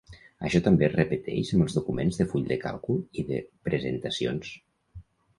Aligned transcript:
Això 0.47 0.59
també 0.67 0.85
es 0.85 0.93
repeteix 0.93 1.49
amb 1.57 1.65
els 1.65 1.75
documents 1.77 2.17
de 2.21 2.25
full 2.31 2.47
de 2.51 2.57
càlcul 2.63 3.03
i 3.23 3.25
de 3.27 3.41
presentacions. 3.69 4.51